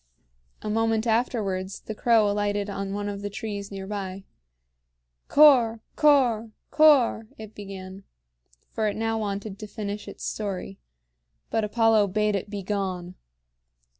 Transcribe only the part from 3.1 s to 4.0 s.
the trees near